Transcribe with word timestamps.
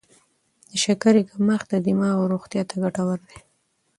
د 0.69 0.71
شکرې 0.83 1.21
کمښت 1.29 1.67
د 1.71 1.73
دماغ 1.85 2.17
روغتیا 2.33 2.61
ته 2.69 2.75
ګټور 2.83 3.19
دی. 3.29 3.37